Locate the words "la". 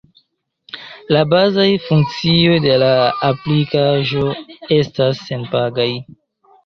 1.15-1.19, 2.85-2.89